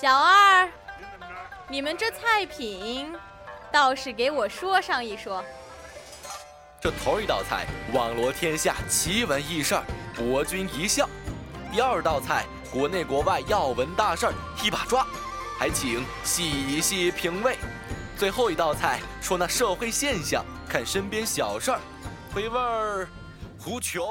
[0.00, 0.66] 小二，
[1.68, 3.14] 你们这菜品，
[3.70, 5.44] 倒是给我说上一说。
[6.80, 9.84] 这头一道菜，网罗天下奇闻异事儿，
[10.16, 11.06] 博君一笑。
[11.70, 14.32] 第二道菜，国内国外要闻大事儿，
[14.64, 15.06] 一把抓，
[15.58, 17.58] 还请细细品味。
[18.16, 21.80] 最后一道菜，说那社会现象，看身边小事儿，
[22.32, 23.06] 回味儿
[23.66, 24.02] 无穷。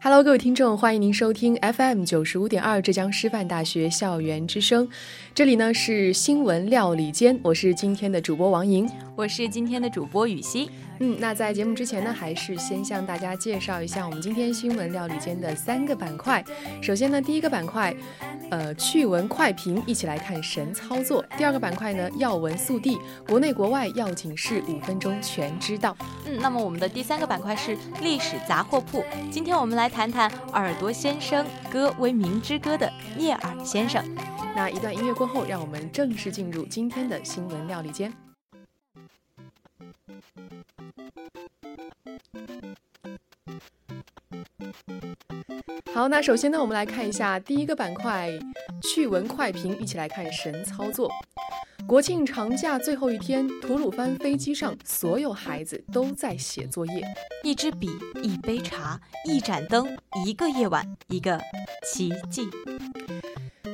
[0.00, 4.88] Hello，各位听众，欢迎您收听 FM 九十五点二浙江师范大学校园之声。
[5.34, 10.70] 这里呢是新闻料理间，我是今天的主播王莹，我是今天的主播雨欣。
[11.00, 16.42] 嗯，那在节目之前呢，还是先向大家介绍一下我们今天新闻料理间的三个板块。
[16.80, 17.94] 首先呢，第一个板块，
[18.50, 21.24] 呃，趣闻快评，一起来看神操作。
[21.36, 25.96] 第二个板块呢，要闻速递，国内国外要紧事，五分钟全知道。
[26.24, 29.88] 嗯，那么我们的第三个板块是历史杂货铺，今天我们来。
[29.88, 34.04] 谈谈耳朵先生歌为民之歌的聂耳先生。
[34.54, 38.12] 那一段音乐过后，让我们正式进入今天的新闻料理间。
[45.92, 48.30] 好，那首先呢，我们来看一下第一个板块
[48.82, 51.10] 趣闻快评，一起来看神操作。
[51.88, 57.02] 国庆长假最后一天，吐鲁番飞机上所有孩子都在写作业。
[57.42, 57.90] 一支笔，
[58.22, 61.40] 一杯茶，一盏灯，一个夜晚，一个
[61.90, 62.48] 奇迹。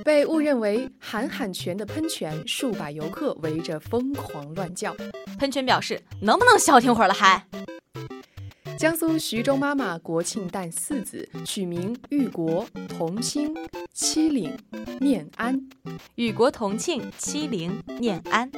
[0.05, 4.95] 被误认为喊喊泉的喷泉，数百游客围着疯狂乱叫。
[5.39, 7.45] 喷泉表示：“能不能消停会儿了？”还。
[8.79, 13.55] 江苏徐州妈妈国庆诞四子，取名玉国、同庆、
[13.93, 14.57] 七岭、
[15.01, 15.61] 念安。
[16.17, 18.51] 与国同庆，七陵念安。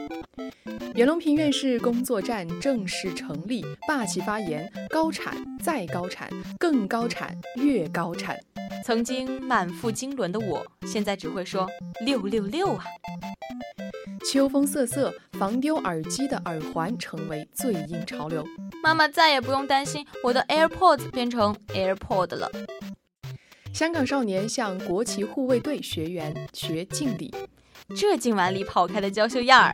[0.95, 8.37] 袁隆平院士工作站正式成立，霸气发言：高产再高产，更高产越高产。
[8.85, 11.69] 曾经满腹经纶的我，现在只会说
[12.05, 12.85] 六六六啊！
[14.29, 18.45] 秋风瑟瑟，防丢耳机的耳环成为最硬潮流。
[18.83, 22.51] 妈妈再也不用担心我的 AirPods 变成 AirPod 了。
[23.73, 27.33] 香港少年向国旗护卫队学员学敬礼，
[27.97, 29.73] 这敬完礼跑开的娇羞样儿。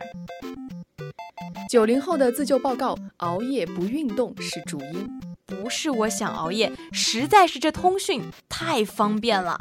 [1.67, 5.09] 九零后的自救报告：熬夜不运动是主因。
[5.47, 9.59] 不是我想熬夜，实在是这通讯太方便了。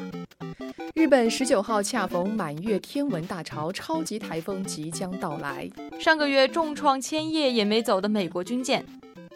[1.03, 5.69] 日本十九号恰逢满月天文大潮，超级台风即将到来。
[5.99, 8.87] 上个月重创千叶也没走的美国军舰，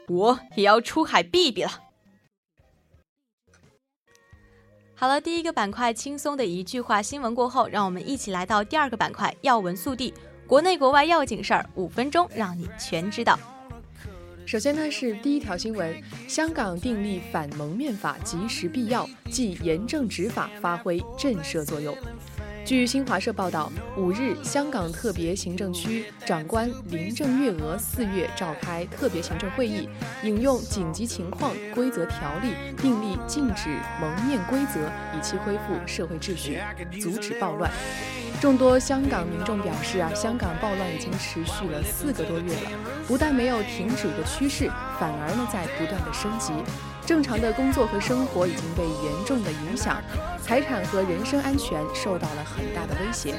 [0.06, 1.70] 我也要出海避避了。
[4.94, 10.14] 好了，第一个板块轻松的一句话新闻过后，让我们一起来到第二个板块要闻速递，
[10.46, 13.36] 国内国外要紧事儿，五分钟让你全知道。
[14.46, 21.96] 首先呢是第一条新闻，香港订立反蒙面法及时必要，即严正执法发挥震慑作用。
[22.64, 29.88] 据新华社报道，五日，香港特别行政区长官林郑月娥四月召开特别行政会议，
[30.22, 33.68] 引用紧急情况规则条例，订立禁止
[34.00, 36.60] 蒙面规则，以期恢复社会秩序，
[37.00, 37.68] 阻止暴乱。
[38.40, 42.70] 众多香港民众表示啊，香港暴乱已经持续了四个多月了，
[43.08, 44.68] 不但没有停止的趋势，
[45.00, 46.52] 反而呢在不断的升级。
[47.06, 50.02] 正常的工作和生活已经被严重的影响，
[50.42, 53.34] 财产和人身安全受到了很大的威胁。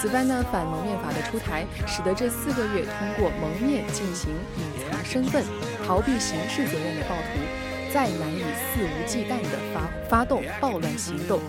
[0.00, 5.44] 此番呢，反蒙面法的出台，使得这四个月通过蒙面进行隐藏身份、
[5.86, 11.40] 逃避刑事责任的暴徒，再难以肆无忌惮地发发动暴乱行动。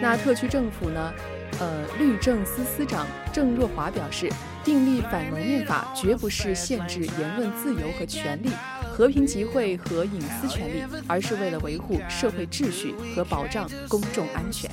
[0.00, 1.12] 那特区政府呢？
[1.60, 4.30] 呃，律政司司长郑若骅表示，
[4.62, 8.50] 订立反蒙面法绝不是限制言论自由和权利。
[8.92, 14.70] 和平集会和隐私权利，而是为了维护社会秩序和保障公众安全。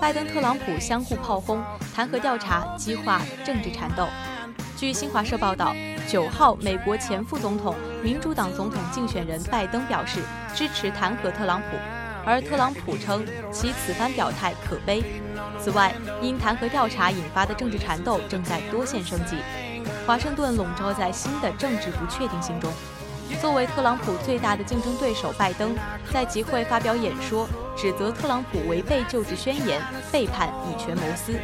[0.00, 1.62] 拜登、特朗普相互炮轰，
[1.94, 4.06] 弹劾调查激化政治缠斗。
[4.76, 5.74] 据新华社报道，
[6.08, 10.20] 九号，美国前副总统、民主党总统竞选人拜登表示
[10.54, 11.76] 支持弹劾特朗普，
[12.30, 15.02] 而特朗普称其此番表态可悲。
[15.58, 15.92] 此外，
[16.22, 19.34] 因弹劾调查引发的政治缠斗正在多线升级。
[20.06, 22.72] 华盛顿笼罩在新的政治不确定性中。
[23.40, 25.74] 作为特朗普最大的竞争对手，拜登
[26.12, 29.82] 在集会发表演说，指责特朗普违背就职宣言，
[30.12, 31.34] 背叛以权谋私，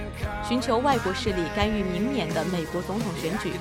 [0.49, 3.53] 寻求外国势力干预明年的美国总统选举。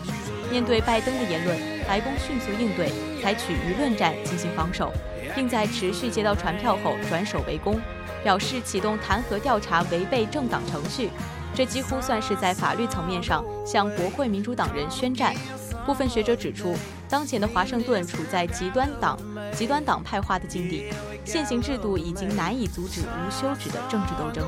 [0.49, 1.57] 面对拜登的言论，
[1.87, 4.91] 白宫迅速应对，采取舆论战进行防守，
[5.35, 7.79] 并在持续接到传票后转守为攻，
[8.23, 11.09] 表示启动弹劾调查违背政党程序。
[11.53, 15.33] 这几乎算是在法律层面上向国会民主党人宣战。
[15.85, 16.75] 部分学者指出，
[17.07, 19.17] 当前的华盛顿处在极端党、
[19.53, 20.91] 极端党派化的境地，
[21.23, 24.43] 现行制度已经难以阻止无休止的政治斗争。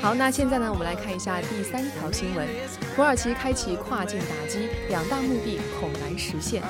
[0.00, 2.48] 好，那现在呢，我们来看一下第三条新闻：
[2.96, 6.62] 土耳其开启跨境打击，两大目的恐难实现。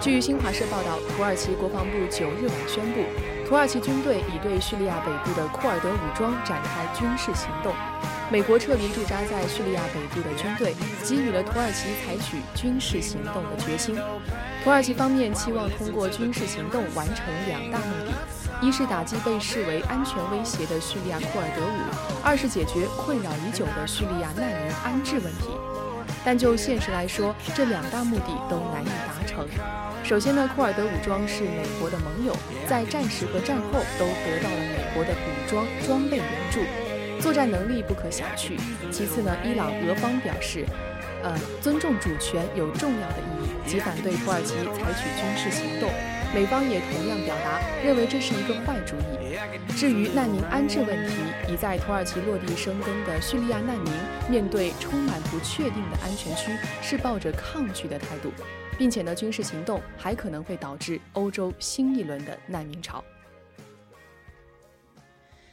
[0.00, 3.04] 据新华社报道，土耳其国防部九日晚宣布，
[3.48, 7.74] 土耳其军队已对叙利亚北部的库尔德武装展开军事行动。
[8.30, 13.94] 美国撤离驻扎在叙利亚北部的军队，给予了土耳其采取军事行动的决心。
[14.64, 18.12] 土耳其方面期望通过军事行动完成两大目的。
[18.64, 25.50] 一是打击被视为安全威胁的叙利亚库尔德武，二是解决困扰已久的叙利亚难民安置问题。
[26.24, 29.46] 但就现实来说，这两大目的都难以达成。
[30.02, 32.34] 首先呢，库尔德武装是美国的盟友，
[32.66, 36.60] 在战时和战后都得到了美国的武装装备援助，
[37.20, 38.56] 作战能力不可小觑。
[38.90, 40.64] 其次呢，伊朗俄方表示，
[41.22, 45.90] 呃，尊重主权有重要的意义，即反对土耳其采取军事行动。
[46.34, 49.38] 美方也同样表达认为这是一个坏主意。
[49.76, 51.14] 至于难民安置问题，
[51.48, 53.92] 已在土耳其落地生根的叙利亚难民
[54.28, 56.50] 面对充满不确定的安全区，
[56.82, 58.32] 是抱着抗拒的态度，
[58.76, 63.02] 并且呢，军事行动还可能会导致欧洲新一轮的难民潮。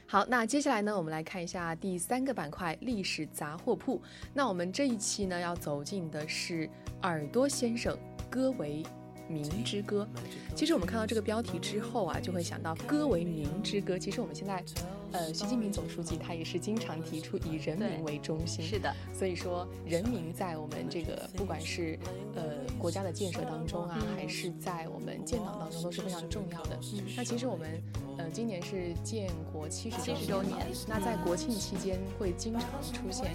[0.08, 4.02] 好，那接下来呢，我们来看一下第三个板块——历史杂货铺。
[4.34, 6.68] 那我们这一期呢，要走进的是
[7.04, 7.96] 耳朵先生
[8.32, 8.84] 戈维。
[9.32, 10.08] 明之歌，
[10.56, 13.98] 其实我们看到这个标题之后啊，就会想到歌为民之歌。
[13.98, 14.64] 其实我们现在，
[15.12, 18.94] 呃，习近平总书记他也是经常提出以人民为中心，是的。
[19.14, 21.98] 所以说，人民在我们这个不管是
[22.36, 26.80] 呃国家的建设当中啊，还是在我们建党当中都是非常重要的。
[26.94, 27.82] 嗯那其实我们。
[28.18, 29.98] 呃，今年是建国七十
[30.28, 30.68] 周年。
[30.86, 32.64] 那在国庆期间会经常
[32.94, 33.32] 出现，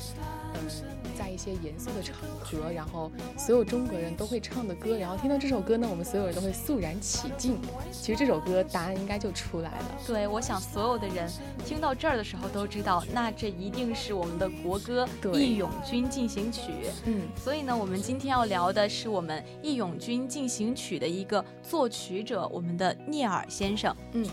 [0.55, 0.61] 嗯，
[1.19, 7.59] 在一些严肃的场合，然后所有中国人都会唱的歌，然后听到这首歌呢，我们所有人都会肃然起敬。
[7.91, 9.99] 其实这首歌答案应该就出来了。
[10.07, 11.29] 对，我想所有的人
[11.65, 15.09] 听到这儿的时候都知道，那这一定是我们的国歌
[15.39, 16.61] 《义勇军进行曲》。
[17.07, 23.95] 嗯，所以呢，我们今天要聊的是我们《义勇军进行曲》的一个作曲者，我们的聂耳先生。
[24.13, 24.27] 嗯。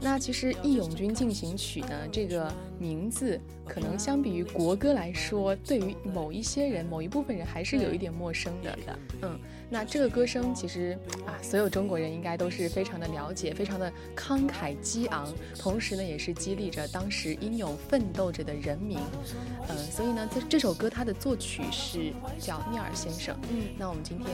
[0.00, 8.78] 那其实《义勇军进行曲》呢，这个名字可能相比于国歌来说，对于某一些人、某一部分人还是有一点陌生的。
[9.22, 10.96] 嗯，那这个歌声其实
[11.26, 15.28] 啊，所有中国人应该都是非常的了解，非常的慷慨激昂，
[15.58, 18.98] 同时呢，也是激励着当时英勇奋斗着的人民。
[19.68, 23.36] 嗯，所以呢，这这首歌它的作曲是叫聂耳先生。
[23.50, 24.28] 嗯，那我们今天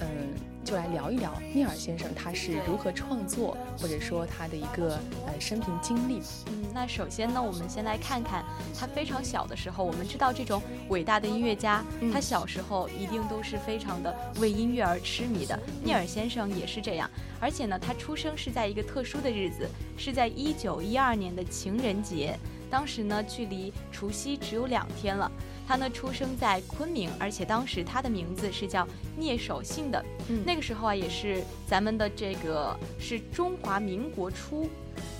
[0.00, 0.57] 嗯。
[0.68, 6.20] 就来聊一聊聂耳先生他是如何创作，或者说他的一个呃生平经历。
[6.48, 8.44] 嗯，那首先呢，我们先来看看
[8.78, 9.82] 他非常小的时候。
[9.82, 11.82] 我们知道这种伟大的音乐家，
[12.12, 15.58] 他小时候一定都是非常的为音乐而痴迷的。
[15.82, 17.10] 聂耳先生也是这样，
[17.40, 19.66] 而且呢，他出生是在一个特殊的日子，
[19.96, 22.38] 是在一九一二年的情人节。
[22.70, 25.30] 当时呢，距离除夕只有两天了。
[25.66, 28.88] 他呢出生在昆明，而且当时他的名字是叫
[29.18, 30.02] 聂守信的。
[30.28, 34.66] 嗯，那个时候啊，也是咱们的这个是中华民国初，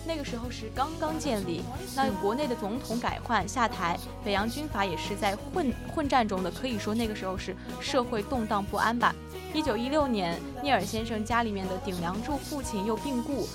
[0.06, 1.62] 那个时候是刚刚建立。
[1.94, 9.14] 那国内的总统改换下台，北洋军阀也是在混混战中的，可以说那个时候是社会动荡不安吧。
[9.52, 13.46] 一九一六年，聂耳先生家里面的顶梁柱父亲又病故。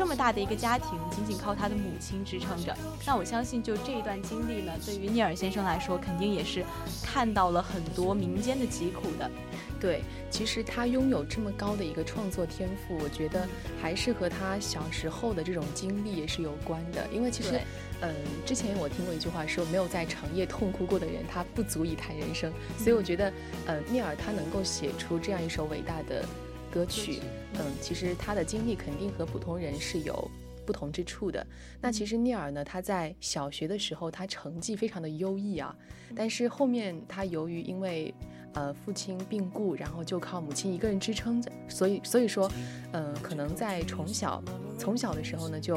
[0.00, 2.74] 这么大的一个家庭，仅仅靠他的母亲支撑着。
[3.06, 6.64] 那我相信，就这一段经历呢，对于聂耳先生来说，肯定也是
[7.04, 9.30] 看到了很多民间的疾苦的。
[9.78, 13.46] 对，其实他拥有这么高的一个创作天赋，我觉得
[13.78, 17.06] 还是和他小时候的这种经历也是有关的。
[17.12, 17.60] 因为其实，
[18.00, 18.14] 嗯，
[18.46, 22.50] 之前我听过一句话说，没有在长夜痛哭过的人，他不足以谈人生。
[22.78, 23.30] 所以我觉得，
[23.66, 26.24] 呃，聂耳他能够写出这样一首伟大的。
[26.72, 27.20] 歌曲，
[27.54, 30.30] 嗯，其实他的经历肯定和普通人是有
[30.64, 31.44] 不同之处的。
[31.80, 35.74] 那其实聂耳呢，他在小学的时候，他成绩非常的优异啊，
[36.14, 38.14] 但是后面他由于因为
[38.54, 42.50] 呃父亲病故，然后就靠母亲一个人支撑着，所以所以说，
[42.92, 44.42] 嗯，可能在从小
[44.78, 45.76] 从小的时候呢，就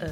[0.00, 0.10] 呃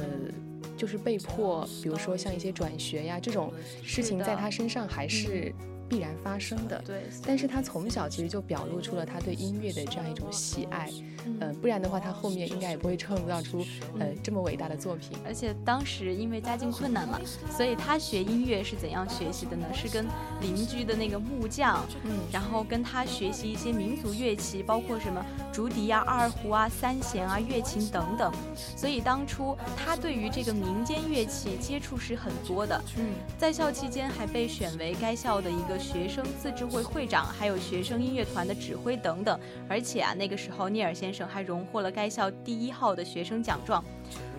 [0.77, 3.53] 就是被迫，比如说像一些转学呀这种
[3.83, 5.53] 事情，在他身上还是。
[5.89, 7.03] 必然发生的，对。
[7.25, 10.89] 但是他从小其实就表露出了他对音乐的这样一种喜爱，
[11.25, 13.65] 嗯，不然的话他后面应该也不会创造出
[13.99, 15.17] 呃这么伟大的作品。
[15.25, 17.19] 而且当时因为家境困难嘛，
[17.51, 19.67] 所以他学音乐是怎样学习的呢？
[19.73, 20.05] 是跟
[20.41, 28.33] 邻居的那个木匠，嗯，然后跟他学习一些民族乐器，包括什么竹笛啊、二胡啊、三弦啊、乐琴等等。
[28.75, 33.05] 所以当初他对于这个民间乐器接触是很多的，嗯，
[33.37, 35.72] 在校期间还被选为该校的一个。
[35.77, 43.83] 学生自治会会长，还有学生音乐团的指挥等等，而且啊，那个时候聂耳先生还荣获了该校第一号的学生奖状。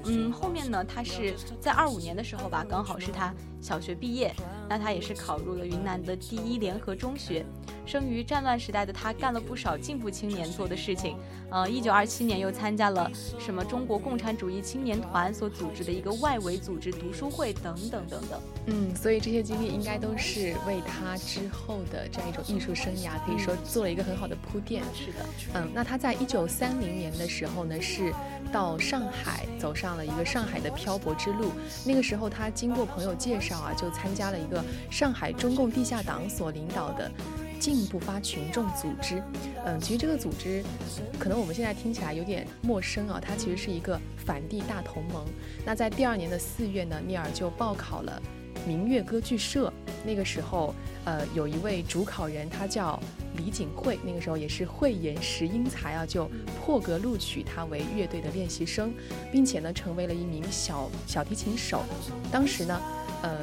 [0.07, 4.35] 嗯，后面呢，他是在二五年的时候吧，刚好是他小学毕业，
[4.69, 7.45] 那他也是考入了云南的第一联合中学。
[7.87, 11.19] 生于战乱时代的他，干了不少进步青年做的事情。
[11.51, 18.41] 呃，一九二七年又参加了什么中国共产主义青年团所组织的一个外围组织读书会等等等等。
[18.69, 24.83] 嗯，所以这些经历应该都是为他之后的这样一种艺术生涯，可以说做了一个很好的铺垫。
[24.95, 28.15] 是的，嗯，那他在一九三零年的时候呢，是
[28.51, 31.53] 到上海走上了一个上海的漂泊之路。
[31.85, 37.11] 那个时候他经过朋友介绍啊，就参加了一个上海中共地下党所领导的。
[37.61, 39.23] 进步发群众组织，
[39.65, 40.63] 嗯，其实这个组织，
[41.19, 43.19] 可能我们现在听起来有点陌生啊。
[43.19, 45.25] 它其实是一个反帝大同盟。
[45.65, 48.21] 那在第二年的四月呢，聂耳就报考了
[48.67, 49.73] 明月歌剧社。
[50.05, 53.01] 那个时候，呃，有一位主考人，他叫
[53.37, 56.31] 李景惠，那个时候也是慧眼识英才啊，就
[56.61, 58.93] 破格录取他为乐队的练习生，
[59.33, 61.83] 并且呢，成为了一名小小提琴手。
[62.31, 62.81] 当时呢，
[63.23, 63.39] 呃。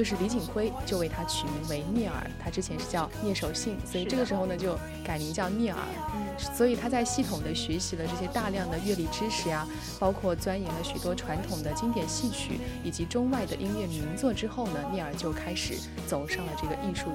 [0.00, 5.78] 就是李景辉就为他取名为聂耳，他之前是叫聂守信，所以这个时候呢就改名叫聂耳。
[6.14, 15.74] 嗯，所以他在系统的学习了这些大量的乐理知识呀，包括钻研了许多传统的经典戏曲以及中外的音乐名作之后呢，聂耳就开始
[16.06, 17.10] 走上了这个艺术。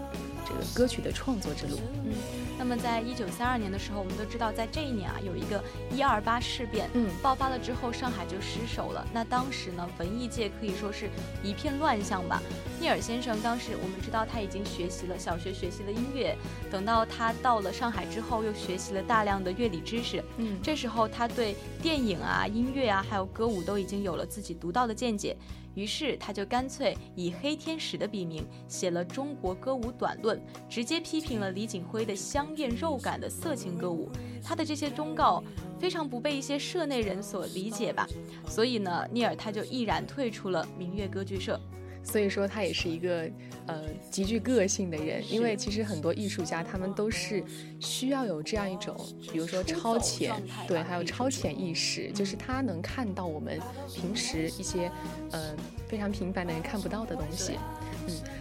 [0.48, 2.13] 这个歌曲的创作之路，嗯，
[2.56, 5.60] 那么在一九三二年的时候，我们都知道，在这一年啊，有一个
[5.92, 9.04] 一二八事变，嗯，爆发了之后，上海就失守了。
[9.12, 11.10] 那当时呢，文艺界可以说是
[11.42, 12.39] 一片乱象吧。
[12.79, 16.38] 聂耳先生当时，我们知道他已经学习了小学学习了音乐，
[16.70, 25.36] 等到他到了上海之后，又学习了大量的乐理知识，嗯，这时候他对电影啊、音乐啊，还有歌舞都已经有了自己独到的见解。
[25.74, 30.38] 于是他就干脆以黑天使的笔名写了《中国歌舞短论》，
[30.70, 34.10] 直接批评了李景辉的香艳肉感的色情歌舞。
[34.41, 35.44] 他的这些忠告
[35.77, 38.08] 非常不被一些社内人所理解吧，
[38.48, 41.60] 所以呢，聂耳他就毅然退出了明月歌剧社。
[42.06, 43.30] 所以说他也是一个
[43.66, 47.44] 呃极具个性的人，因为其实很多艺术家他们都是
[47.80, 48.96] 需要有这样一种，
[49.32, 50.32] 比如说超前，
[50.68, 53.60] 对，还有超前意识，就是他能看到我们
[53.94, 54.90] 平时一些
[55.32, 55.54] 呃
[55.88, 57.54] 非常平凡的人看不到的东西。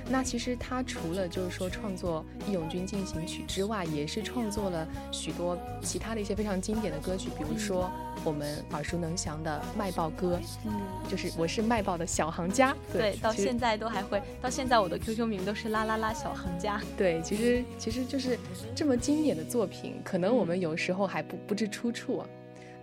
[0.06, 7.90] 嗯，那其实他除了就是说创作《义勇军进行曲》之外，也是创作了许多其他的一些非常经典的歌曲，比如说
[8.24, 10.72] 我们耳熟能详的《卖报歌》，嗯，
[11.08, 18.38] 就是我是卖报的小行家，对，到现在都还会，到现在我的 QQ 名都是啦啦啦小行家，对，其实其实就是
[18.74, 22.22] 这么经典的作品，可能我们有时候还不不知出处。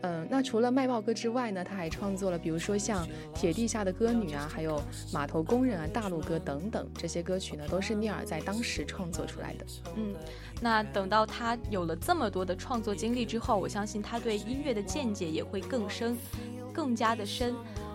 [0.03, 3.05] 嗯，那除了卖报歌之外呢，他还创作了，比如说像
[3.35, 4.79] 《铁地下的歌女》啊，还有
[5.13, 9.65] 《码头工人》啊，《大陆歌》等等这些歌曲呢，都是聂耳在当时创作出来的。
[9.95, 10.15] 嗯，
[10.59, 16.17] 那等到他有了这么多的创作经历之后，我相信他对音乐的见解也会更深，
[16.73, 17.53] 更加的深。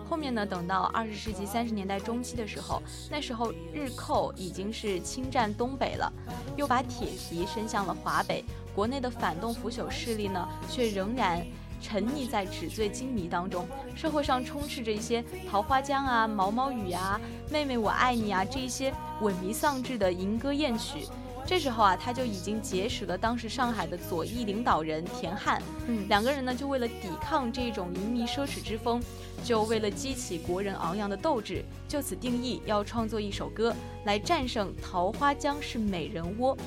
[0.09, 6.09] 后面呢，等到二十世纪三十年代中期的时候，那时候日寇已经是侵占东北了，
[6.55, 11.45] 又把铁蹄伸向了华北，国内的反动腐朽势力呢，却仍然。
[11.81, 17.19] 沉溺在纸醉金迷当中，社会上充斥着一些桃花江啊、毛毛雨啊、
[17.49, 18.91] 妹妹我爱你啊这一些
[19.21, 21.07] 萎靡丧志的淫歌艳曲。
[21.45, 25.61] 这时候啊，他就已经结识了当时上海的左翼领导人田汉。
[25.87, 29.01] 嗯，两个人呢，就为了抵抗这种淫靡奢侈之风，
[29.45, 36.57] 就为了激起国人昂扬的斗志，就此定义要创作一首歌来战胜桃花江是美人窝。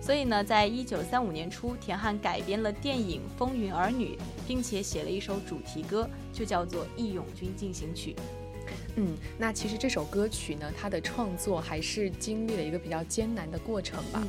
[0.00, 4.16] 所以呢，在一九三五年初，田汉改编了电影《风云儿女》，
[4.48, 8.12] 并且写了一首主题歌，就叫做《义勇军进行曲》。
[8.96, 14.22] 嗯，那其实这首歌曲呢，它的创作还是经历了一个比较艰难的过程吧。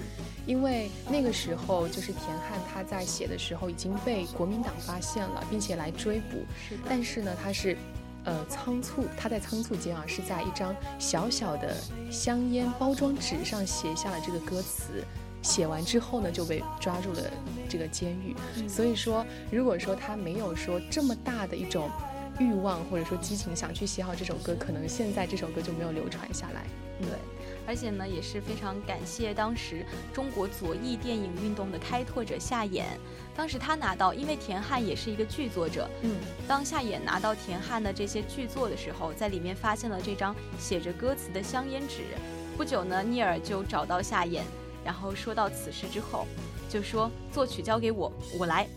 [0.45, 6.37] 因为那个时候，就是田汉他在写的时候已经被国民党发现了，并且来追捕。
[6.67, 6.83] 是的。
[6.87, 7.77] 但是呢，他是，
[8.23, 11.75] 呃，仓促，他在仓促间啊，是在一张小小的
[12.11, 15.03] 香烟包装纸上写下了这个歌词。
[15.41, 17.21] 写完之后呢，就被抓入了
[17.69, 18.35] 这个监狱。
[18.67, 21.89] 所以说，如果说他没有说这么大的一种
[22.39, 26.65] 欲望或者说激情想去写好这首歌，可能现在这首歌就没有流传下来。
[27.01, 27.09] 对，
[27.65, 29.83] 而且呢，也是非常感谢当时
[30.13, 32.83] 中国左翼电影运动的开拓者夏衍。
[33.35, 35.89] 当时他拿到，因为田汉也是一个剧作者。
[36.03, 36.15] 嗯，
[36.47, 42.03] 当夏衍拿到田汉的这些剧作的时候，在里面发现了这张写着歌词的香烟纸。
[42.55, 44.41] 不久呢，聂耳就找到夏衍。
[44.83, 46.25] 然后说到此事之后，
[46.69, 48.67] 就说作曲交给我，我来。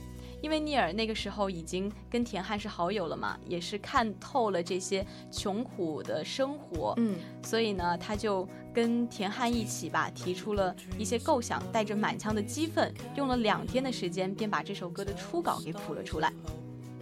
[0.43, 16.31] 因为聂耳那个时候已经跟田汉是好友了嘛，也是看透了这些穷苦的生活，嗯，所以呢，他就跟田汉一起吧，提出了一些构想，带着满腔的激愤，用了两天的时间，便把这首歌的初稿给谱了出来。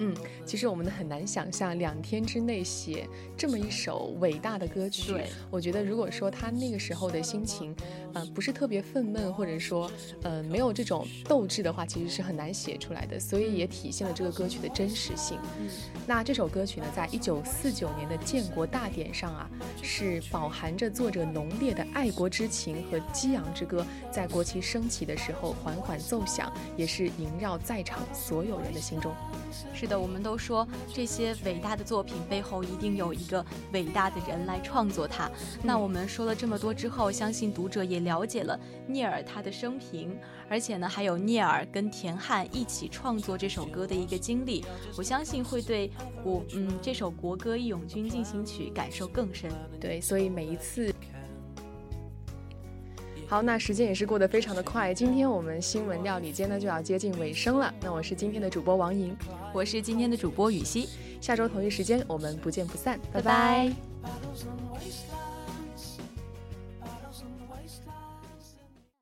[0.02, 0.12] 嗯，
[0.44, 5.12] 其实我们很难想象两天之内写这么一首伟大的歌曲。
[5.12, 7.73] 对，我觉得如果说他那个时候的心情，
[8.12, 9.88] 呃，不是特别愤懑，或者说，
[10.23, 13.21] 呃，没有这种斗志的话，其实是很难写出来的。
[13.21, 15.38] 所以也体现了这个歌曲的真实性。
[15.61, 15.71] 嗯，
[16.04, 19.49] 那这首歌曲呢，在一九四九年的建国大典上啊，
[19.82, 29.14] 是饱含着作者浓烈的爱国之情和激昂之歌，在国旗升起的时候缓缓奏响，也是萦绕在场所有人的心中。
[29.75, 35.30] 是的，我们都说这些伟大的作品背后一定有一个伟大的人来创作它。
[35.62, 40.16] 那我们说了这么多之后，相信读者也了解了聂耳他的生平，
[40.49, 44.64] 而且呢，还有聂耳跟田汉一起创作这首歌的一个经历。
[44.96, 45.90] 我相信会对
[46.22, 49.50] 国嗯这首国歌《义勇军进行曲》感受更深。
[49.80, 50.92] 对，所以每一次。
[53.32, 54.92] 好，那时间也是过得非常的快。
[54.92, 57.72] 今天我们新闻料理间呢就要接近尾声了。
[57.80, 59.16] 那我是今天的主播王莹，
[59.54, 60.86] 我是今天的主播雨熙。
[61.18, 63.72] 下周同一时间我们不见不散，拜拜。